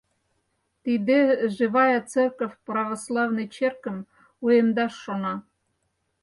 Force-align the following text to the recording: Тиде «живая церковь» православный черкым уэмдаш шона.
Тиде 0.83 1.19
«живая 1.55 1.99
церковь» 2.11 2.57
православный 2.67 3.47
черкым 3.55 3.97
уэмдаш 4.43 4.93
шона. 5.03 5.33